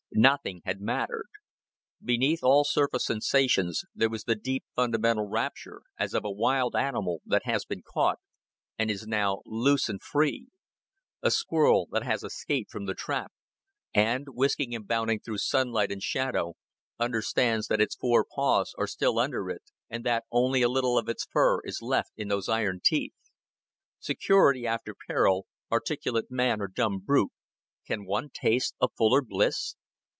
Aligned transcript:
Nothing 0.13 0.61
had 0.65 0.81
mattered. 0.81 1.29
Beneath 2.03 2.43
all 2.43 2.65
surface 2.65 3.05
sensations 3.05 3.85
there 3.95 4.09
was 4.09 4.25
the 4.25 4.35
deep 4.35 4.65
fundamental 4.75 5.25
rapture: 5.25 5.83
as 5.97 6.13
of 6.13 6.25
a 6.25 6.29
wild 6.29 6.75
animal 6.75 7.21
that 7.25 7.43
has 7.45 7.63
been 7.63 7.81
caught, 7.81 8.19
and 8.77 8.91
is 8.91 9.07
now 9.07 9.41
loose 9.45 9.87
and 9.87 10.03
free 10.03 10.49
a 11.23 11.31
squirrel 11.31 11.87
that 11.93 12.03
has 12.03 12.23
escaped 12.25 12.69
from 12.69 12.85
the 12.87 12.93
trap, 12.93 13.31
and, 13.93 14.27
whisking 14.31 14.75
and 14.75 14.85
bounding 14.85 15.21
through 15.21 15.37
sunlight 15.37 15.93
and 15.93 16.03
shadow, 16.03 16.55
understands 16.99 17.67
that 17.67 17.81
its 17.81 17.95
four 17.95 18.25
paws 18.25 18.75
are 18.77 18.87
still 18.87 19.17
under 19.17 19.49
it, 19.49 19.63
and 19.89 20.03
that 20.03 20.25
only 20.29 20.61
a 20.61 20.69
little 20.69 20.97
of 20.97 21.07
its 21.07 21.25
fur 21.31 21.61
is 21.61 21.81
left 21.81 22.11
in 22.17 22.27
those 22.27 22.49
iron 22.49 22.81
teeth. 22.83 23.15
Security 23.97 24.67
after 24.67 24.93
peril 25.07 25.47
articulate 25.71 26.29
man 26.29 26.61
or 26.61 26.67
dumb 26.67 26.99
brute, 26.99 27.31
can 27.87 28.05
one 28.05 28.29
taste 28.29 28.75
a 28.81 28.89
fuller 28.97 29.21
bliss? 29.21 29.77